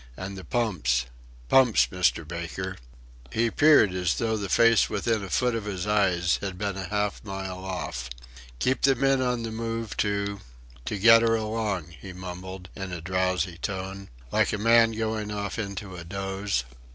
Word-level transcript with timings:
"And 0.17 0.35
the 0.35 0.43
pumps 0.43 1.05
pumps, 1.47 1.87
Mr. 1.91 2.27
Baker." 2.27 2.75
He 3.31 3.51
peered 3.51 3.93
as 3.93 4.15
though 4.15 4.35
the 4.35 4.49
face 4.49 4.89
within 4.89 5.23
a 5.23 5.29
foot 5.29 5.53
of 5.53 5.65
his 5.65 5.85
eyes 5.85 6.39
had 6.41 6.57
been 6.57 6.75
half 6.75 7.21
a 7.23 7.27
mile 7.27 7.63
off. 7.63 8.09
"Keep 8.57 8.81
the 8.81 8.95
men 8.95 9.21
on 9.21 9.43
the 9.43 9.51
move 9.51 9.95
to 9.97 10.39
to 10.85 10.97
get 10.97 11.21
her 11.21 11.35
along," 11.35 11.93
he 12.01 12.13
mumbled 12.13 12.69
in 12.75 12.91
a 12.91 12.99
drowsy 12.99 13.59
tone, 13.59 14.09
like 14.31 14.51
a 14.51 14.57
man 14.57 14.93
going 14.93 15.29
off 15.31 15.59
into 15.59 15.95
a 15.95 16.03
doze. 16.03 16.63